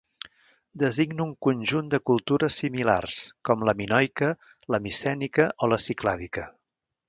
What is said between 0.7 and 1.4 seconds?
Designa un